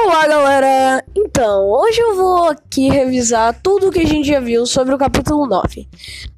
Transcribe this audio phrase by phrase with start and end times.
[0.00, 1.04] Olá, galera!
[1.12, 4.98] Então, hoje eu vou aqui revisar tudo o que a gente já viu sobre o
[4.98, 5.88] capítulo 9.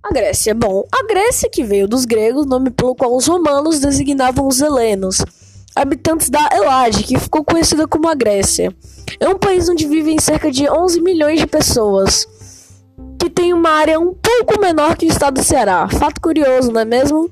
[0.02, 0.54] A Grécia.
[0.54, 5.22] Bom, a Grécia, que veio dos gregos, nome pelo qual os romanos designavam os helenos,
[5.76, 8.74] habitantes da Elade, que ficou conhecida como a Grécia.
[9.20, 12.26] É um país onde vivem cerca de 11 milhões de pessoas,
[13.18, 15.86] que tem uma área um pouco menor que o estado do Ceará.
[15.86, 17.30] Fato curioso, não é mesmo?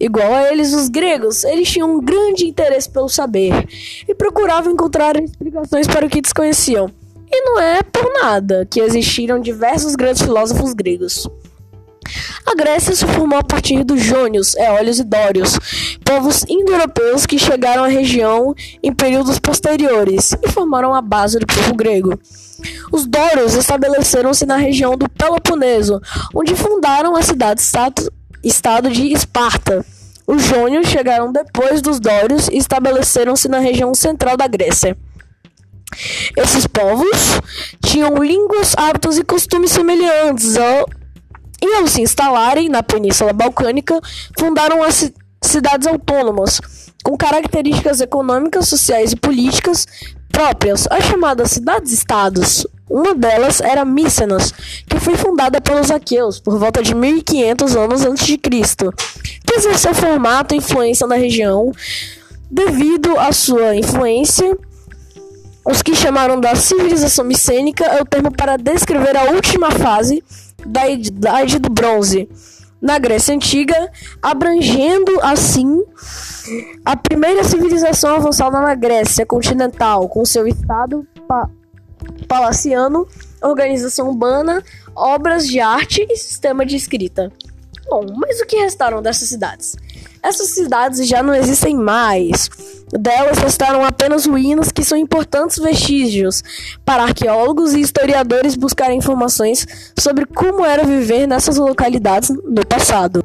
[0.00, 3.52] Igual a eles, os gregos, eles tinham um grande interesse pelo saber
[4.06, 6.90] e procuravam encontrar explicações para o que desconheciam.
[7.30, 11.28] E não é por nada que existiram diversos grandes filósofos gregos.
[12.46, 15.58] A Grécia se formou a partir dos jônios, eólios e dórios,
[16.02, 21.74] povos indo-europeus que chegaram à região em períodos posteriores e formaram a base do povo
[21.74, 22.18] grego.
[22.90, 26.00] Os dórios estabeleceram-se na região do Peloponeso,
[26.34, 28.10] onde fundaram a cidade-estado
[28.42, 29.84] estado de Esparta.
[30.26, 34.96] Os jônios chegaram depois dos dórios e estabeleceram-se na região central da Grécia.
[36.36, 37.40] Esses povos
[37.84, 40.86] tinham línguas, hábitos e costumes semelhantes ao...
[41.62, 43.98] e ao se instalarem na Península Balcânica,
[44.38, 45.10] fundaram as
[45.42, 46.60] cidades autônomas,
[47.02, 49.86] com características econômicas, sociais e políticas
[50.30, 52.66] próprias, as chamadas cidades-estados.
[52.88, 54.52] Uma delas era Mícenas,
[54.88, 58.92] que foi fundada pelos aqueus por volta de 1500 anos antes de Cristo,
[59.46, 61.70] que exerceu formato e influência na região.
[62.50, 64.56] Devido à sua influência,
[65.64, 70.24] os que chamaram da civilização micênica é o termo para descrever a última fase
[70.66, 72.26] da Idade do Bronze
[72.80, 73.90] na Grécia Antiga,
[74.22, 75.82] abrangendo assim
[76.84, 81.50] a primeira civilização avançada na Grécia continental, com seu estado pa
[82.26, 83.06] palaciano,
[83.42, 84.62] organização urbana,
[84.94, 87.32] obras de arte e sistema de escrita.
[87.88, 89.76] Bom, mas o que restaram dessas cidades?
[90.22, 92.50] Essas cidades já não existem mais.
[92.92, 96.42] Delas restaram apenas ruínas que são importantes vestígios
[96.84, 99.66] para arqueólogos e historiadores buscarem informações
[99.98, 103.24] sobre como era viver nessas localidades no passado.